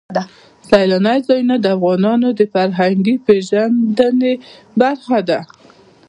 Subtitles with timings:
[0.69, 4.33] سیلانی ځایونه د افغانانو د فرهنګي پیژندنې
[4.81, 5.39] برخه ده.